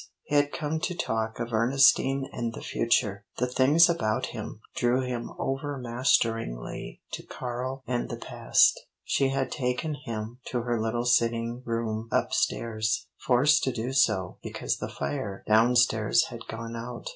He 0.23 0.33
had 0.33 0.51
come 0.51 0.79
to 0.79 0.95
talk 0.95 1.39
of 1.39 1.53
Ernestine 1.53 2.27
and 2.33 2.55
the 2.55 2.61
future; 2.63 3.23
the 3.37 3.45
things 3.45 3.87
about 3.87 4.25
him 4.33 4.59
drew 4.75 5.05
him 5.05 5.29
overmasteringly 5.37 7.03
to 7.11 7.21
Karl 7.21 7.83
and 7.85 8.09
the 8.09 8.17
past. 8.17 8.79
She 9.03 9.29
had 9.29 9.51
taken 9.51 9.93
him 9.93 10.39
to 10.45 10.61
her 10.63 10.81
little 10.81 11.05
sitting 11.05 11.61
room 11.67 12.09
up 12.11 12.33
stairs, 12.33 13.05
forced 13.27 13.61
to 13.65 13.71
do 13.71 13.93
so 13.93 14.39
because 14.41 14.77
the 14.77 14.89
fire 14.89 15.43
down 15.45 15.75
stairs 15.75 16.23
had 16.29 16.47
gone 16.47 16.75
out. 16.75 17.09